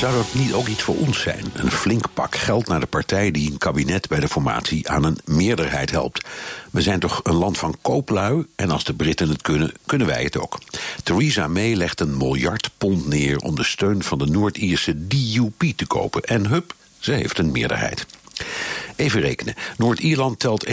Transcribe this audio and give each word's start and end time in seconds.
Zou 0.00 0.14
dat 0.14 0.34
niet 0.34 0.52
ook 0.52 0.66
iets 0.66 0.82
voor 0.82 0.96
ons 0.96 1.20
zijn? 1.20 1.44
Een 1.54 1.70
flink 1.70 2.04
pak 2.14 2.36
geld 2.36 2.66
naar 2.66 2.80
de 2.80 2.86
partij 2.86 3.30
die 3.30 3.50
een 3.50 3.58
kabinet 3.58 4.08
bij 4.08 4.20
de 4.20 4.28
formatie 4.28 4.88
aan 4.88 5.04
een 5.04 5.18
meerderheid 5.24 5.90
helpt. 5.90 6.26
We 6.70 6.82
zijn 6.82 7.00
toch 7.00 7.20
een 7.22 7.34
land 7.34 7.58
van 7.58 7.76
kooplui 7.82 8.46
en 8.56 8.70
als 8.70 8.84
de 8.84 8.94
Britten 8.94 9.28
het 9.28 9.42
kunnen, 9.42 9.72
kunnen 9.86 10.06
wij 10.06 10.22
het 10.22 10.38
ook. 10.38 10.58
Theresa 11.02 11.48
May 11.48 11.74
legt 11.74 12.00
een 12.00 12.16
miljard 12.16 12.70
pond 12.78 13.06
neer 13.08 13.38
om 13.38 13.54
de 13.54 13.64
steun 13.64 14.02
van 14.02 14.18
de 14.18 14.26
Noord-Ierse 14.26 15.06
DUP 15.06 15.72
te 15.76 15.86
kopen. 15.86 16.22
En 16.22 16.46
hup, 16.46 16.74
ze 16.98 17.12
heeft 17.12 17.38
een 17.38 17.52
meerderheid. 17.52 18.06
Even 19.00 19.20
rekenen. 19.20 19.54
Noord-Ierland 19.76 20.38
telt 20.38 20.66
1,8 20.66 20.72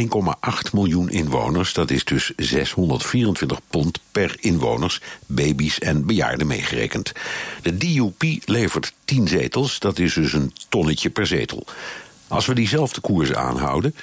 miljoen 0.73 1.09
inwoners. 1.09 1.73
Dat 1.73 1.91
is 1.91 2.05
dus 2.05 2.31
624 2.35 3.59
pond 3.69 3.99
per 4.11 4.35
inwoners, 4.39 5.01
baby's 5.25 5.79
en 5.79 6.05
bejaarden 6.05 6.47
meegerekend. 6.47 7.11
De 7.61 7.77
DUP 7.77 8.23
levert 8.45 8.93
10 9.05 9.27
zetels, 9.27 9.79
dat 9.79 9.99
is 9.99 10.13
dus 10.13 10.33
een 10.33 10.53
tonnetje 10.69 11.09
per 11.09 11.27
zetel. 11.27 11.65
Als 12.27 12.45
we 12.45 12.53
diezelfde 12.53 13.01
koers 13.01 13.33
aanhouden, 13.33 13.95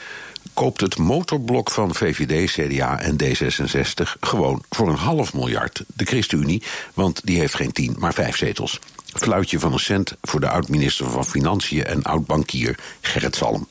koopt 0.55 0.81
het 0.81 0.99
motorblok 0.99 1.71
van 1.71 1.95
VVD, 1.95 2.51
CDA 2.51 3.01
en 3.01 3.17
D66 3.25 4.21
gewoon 4.21 4.63
voor 4.71 4.89
een 4.89 4.97
half 4.97 5.35
miljard 5.35 5.85
de 5.87 6.05
ChristenUnie, 6.05 6.63
want 6.95 7.21
die 7.25 7.39
heeft 7.39 7.55
geen 7.55 7.73
10, 7.73 7.97
maar 7.99 8.15
5 8.15 8.37
zetels. 8.37 8.79
Fluitje 9.15 9.59
van 9.59 9.73
een 9.73 9.79
cent 9.79 10.15
voor 10.23 10.41
de 10.41 10.49
oud-minister 10.49 11.11
van 11.11 11.25
Financiën 11.25 11.85
en 11.85 12.03
oud-bankier 12.03 12.79
Gerrit 13.01 13.37
Salm. 13.37 13.67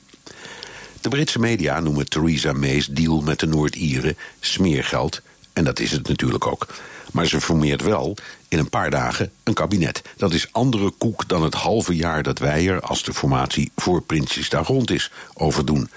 De 1.03 1.09
Britse 1.09 1.39
media 1.39 1.79
noemen 1.79 2.09
Theresa 2.09 2.53
May's 2.53 2.87
deal 2.87 3.21
met 3.21 3.39
de 3.39 3.45
Noord-Ieren 3.45 4.17
smeergeld. 4.39 5.21
En 5.53 5.63
dat 5.63 5.79
is 5.79 5.91
het 5.91 6.07
natuurlijk 6.07 6.47
ook. 6.47 6.67
Maar 7.11 7.25
ze 7.25 7.41
formeert 7.41 7.81
wel 7.81 8.17
in 8.47 8.59
een 8.59 8.69
paar 8.69 8.89
dagen 8.89 9.31
een 9.43 9.53
kabinet. 9.53 10.01
Dat 10.17 10.33
is 10.33 10.47
andere 10.51 10.89
koek 10.89 11.27
dan 11.27 11.43
het 11.43 11.53
halve 11.53 11.95
jaar 11.95 12.23
dat 12.23 12.39
wij 12.39 12.67
er, 12.67 12.81
als 12.81 13.03
de 13.03 13.13
formatie 13.13 13.71
voor 13.75 14.01
Prinsjesdag 14.01 14.67
rond 14.67 14.91
is, 14.91 15.11
over 15.33 15.65
doen. 15.65 15.89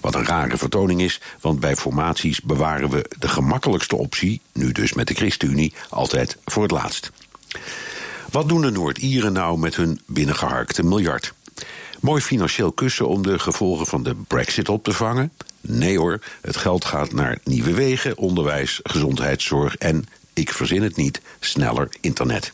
Wat 0.00 0.14
een 0.14 0.24
rare 0.24 0.56
vertoning 0.56 1.00
is, 1.00 1.20
want 1.40 1.60
bij 1.60 1.76
formaties 1.76 2.40
bewaren 2.40 2.90
we 2.90 3.10
de 3.18 3.28
gemakkelijkste 3.28 3.96
optie, 3.96 4.40
nu 4.52 4.72
dus 4.72 4.92
met 4.92 5.08
de 5.08 5.14
ChristenUnie, 5.14 5.74
altijd 5.88 6.36
voor 6.44 6.62
het 6.62 6.72
laatst. 6.72 7.10
Wat 8.30 8.48
doen 8.48 8.60
de 8.60 8.70
Noord-Ieren 8.70 9.32
nou 9.32 9.58
met 9.58 9.76
hun 9.76 10.00
binnengeharkte 10.06 10.84
miljard? 10.84 11.34
Mooi 12.04 12.22
financieel 12.22 12.72
kussen 12.72 13.08
om 13.08 13.22
de 13.22 13.38
gevolgen 13.38 13.86
van 13.86 14.02
de 14.02 14.14
brexit 14.14 14.68
op 14.68 14.84
te 14.84 14.92
vangen? 14.92 15.32
Nee 15.60 15.98
hoor, 15.98 16.20
het 16.40 16.56
geld 16.56 16.84
gaat 16.84 17.12
naar 17.12 17.38
nieuwe 17.44 17.74
wegen, 17.74 18.16
onderwijs, 18.16 18.80
gezondheidszorg 18.82 19.76
en, 19.76 20.06
ik 20.32 20.52
verzin 20.52 20.82
het 20.82 20.96
niet, 20.96 21.20
sneller 21.40 21.88
internet. 22.00 22.52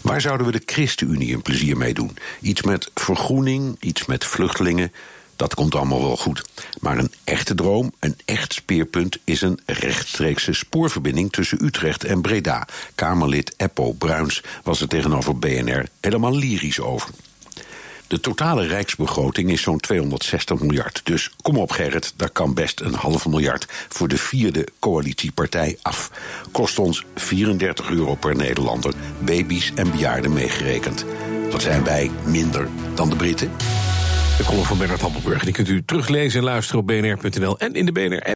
Waar 0.00 0.20
zouden 0.20 0.46
we 0.46 0.52
de 0.52 0.62
ChristenUnie 0.64 1.34
een 1.34 1.42
plezier 1.42 1.76
mee 1.76 1.94
doen? 1.94 2.16
Iets 2.40 2.62
met 2.62 2.90
vergroening, 2.94 3.76
iets 3.80 4.06
met 4.06 4.24
vluchtelingen. 4.24 4.92
Dat 5.36 5.54
komt 5.54 5.74
allemaal 5.74 6.02
wel 6.02 6.16
goed. 6.16 6.42
Maar 6.80 6.98
een 6.98 7.12
echte 7.24 7.54
droom, 7.54 7.92
een 7.98 8.16
echt 8.24 8.52
speerpunt, 8.52 9.18
is 9.24 9.40
een 9.40 9.60
rechtstreekse 9.66 10.52
spoorverbinding 10.52 11.32
tussen 11.32 11.64
Utrecht 11.64 12.04
en 12.04 12.20
Breda. 12.20 12.66
Kamerlid 12.94 13.54
Eppo 13.56 13.92
Bruins 13.92 14.42
was 14.62 14.80
er 14.80 14.88
tegenover 14.88 15.38
BNR 15.38 15.86
helemaal 16.00 16.34
lyrisch 16.36 16.80
over. 16.80 17.10
De 18.08 18.20
totale 18.20 18.66
rijksbegroting 18.66 19.50
is 19.50 19.62
zo'n 19.62 19.80
260 19.80 20.60
miljard. 20.60 21.00
Dus 21.04 21.30
kom 21.42 21.58
op 21.58 21.70
Gerrit, 21.70 22.12
daar 22.16 22.30
kan 22.30 22.54
best 22.54 22.80
een 22.80 22.94
half 22.94 23.26
miljard 23.26 23.66
voor 23.88 24.08
de 24.08 24.18
vierde 24.18 24.66
coalitiepartij 24.78 25.78
af. 25.82 26.10
Kost 26.52 26.78
ons 26.78 27.04
34 27.14 27.90
euro 27.90 28.14
per 28.14 28.36
Nederlander, 28.36 28.94
baby's 29.18 29.72
en 29.74 29.90
bejaarden 29.90 30.32
meegerekend. 30.32 31.04
Wat 31.50 31.62
zijn 31.62 31.84
wij 31.84 32.10
minder 32.24 32.68
dan 32.94 33.10
de 33.10 33.16
Britten? 33.16 33.50
De 34.36 34.44
column 34.44 34.64
van 34.64 34.78
Bernard 34.78 35.00
Happelburg. 35.00 35.44
Die 35.44 35.52
kunt 35.52 35.68
u 35.68 35.84
teruglezen 35.84 36.38
en 36.38 36.44
luisteren 36.44 36.80
op 36.80 36.86
bnr.nl 36.86 37.58
en 37.58 37.74
in 37.74 37.86
de 37.86 37.92
BNR-app. 37.92 38.35